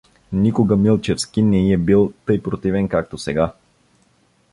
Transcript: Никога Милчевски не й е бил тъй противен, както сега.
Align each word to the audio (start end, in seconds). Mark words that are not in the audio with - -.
Никога 0.33 0.77
Милчевски 0.77 1.41
не 1.41 1.67
й 1.69 1.73
е 1.73 1.77
бил 1.77 2.13
тъй 2.25 2.41
противен, 2.43 2.87
както 2.87 3.17
сега. 3.17 3.53